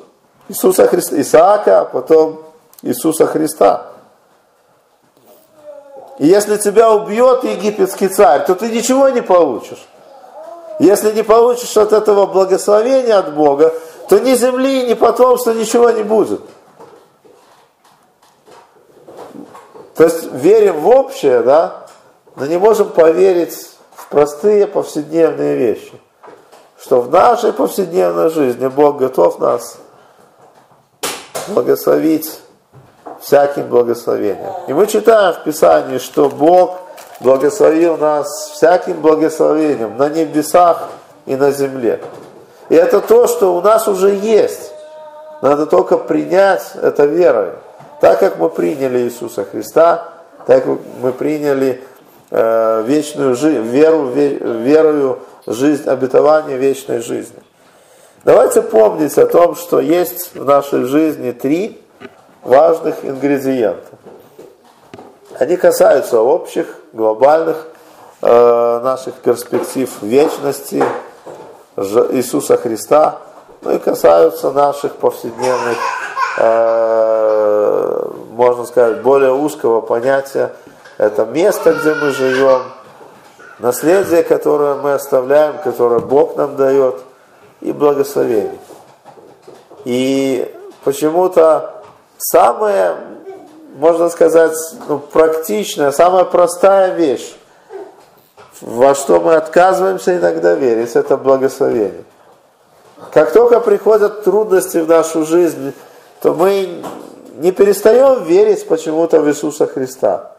[0.49, 2.41] Иисуса Христа, Исаака, а потом
[2.83, 3.87] Иисуса Христа.
[6.19, 9.87] И если тебя убьет египетский царь, то ты ничего не получишь.
[10.83, 13.73] Если не получишь от этого благословения от Бога,
[14.09, 16.41] то ни земли, ни потомства, ничего не будет.
[19.95, 21.87] То есть верим в общее, да,
[22.37, 26.01] но не можем поверить в простые повседневные вещи
[26.85, 29.79] что в нашей повседневной жизни Бог готов нас
[31.49, 32.41] благословить
[33.21, 34.53] всяким благословением.
[34.67, 36.82] И мы читаем в Писании, что Бог
[37.23, 40.89] благословил нас всяким благословением на небесах
[41.27, 42.01] и на земле.
[42.69, 44.73] И это то, что у нас уже есть.
[45.41, 47.53] Надо только принять это верой.
[48.01, 50.09] Так как мы приняли Иисуса Христа,
[50.47, 51.83] так как мы приняли
[52.31, 57.39] э, вечную жизнь, веру, верою жизнь, обетование вечной жизни.
[58.25, 61.81] Давайте помнить о том, что есть в нашей жизни три
[62.43, 63.92] важных ингредиента.
[65.43, 67.67] Они касаются общих, глобальных
[68.21, 70.85] э, наших перспектив вечности
[71.77, 73.19] Иисуса Христа,
[73.63, 75.79] ну и касаются наших повседневных,
[76.39, 80.53] э, можно сказать, более узкого понятия.
[80.97, 82.63] Это место, где мы живем,
[83.59, 87.01] наследие, которое мы оставляем, которое Бог нам дает,
[87.61, 88.61] и благословение.
[89.85, 91.83] И почему-то
[92.17, 92.95] самая,
[93.75, 94.55] можно сказать,
[94.89, 97.35] ну, практичная, самая простая вещь,
[98.61, 102.05] во что мы отказываемся иногда верить, это благословение.
[103.13, 105.73] Как только приходят трудности в нашу жизнь,
[106.21, 106.83] то мы
[107.39, 110.33] не перестаем верить почему-то в Иисуса Христа.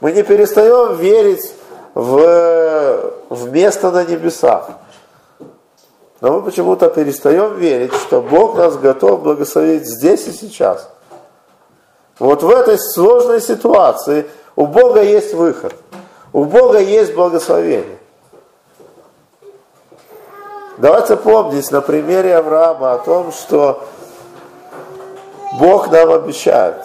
[0.00, 1.52] Мы не перестаем верить
[1.94, 4.70] в, в место на небесах.
[6.20, 10.88] Но мы почему-то перестаем верить, что Бог нас готов благословить здесь и сейчас.
[12.18, 15.74] Вот в этой сложной ситуации у Бога есть выход.
[16.32, 17.98] У Бога есть благословение.
[20.78, 23.84] Давайте помнить на примере Авраама о том, что
[25.58, 26.76] Бог нам обещает.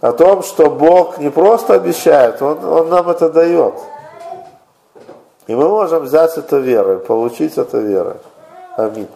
[0.00, 3.74] О том, что Бог не просто обещает, Он, он нам это дает.
[5.46, 8.16] И мы можем взять это верой, получить это верой.
[8.76, 9.08] Аминь.